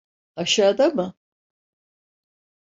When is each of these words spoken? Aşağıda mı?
Aşağıda 0.35 0.89
mı? 0.89 1.13